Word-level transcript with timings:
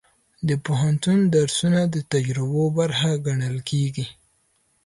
د 0.47 0.49
پوهنتون 0.65 1.19
درسونه 1.35 1.81
د 1.93 1.97
تجربو 2.13 2.63
برخه 2.79 3.09
ګڼل 3.25 3.57
کېږي. 3.69 4.05